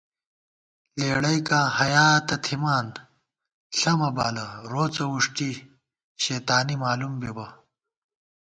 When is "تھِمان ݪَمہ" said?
2.43-4.09